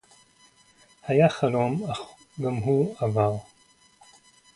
[1.05, 1.99] הָיָה חֲלוֹם– אַךְ
[2.41, 3.33] גַּם הוּא עָבָר